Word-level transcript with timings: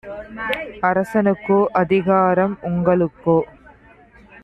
அரசனுக்கோ 0.83 1.65
அதிகாரம் 1.73 2.57
உங்க 2.61 2.95
ளுக்கோ? 2.95 3.37